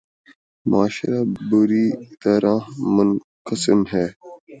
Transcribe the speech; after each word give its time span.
معاشرہ 0.65 1.21
بری 1.49 1.85
طرح 2.23 2.57
منقسم 2.95 3.79
ہے۔ 3.93 4.05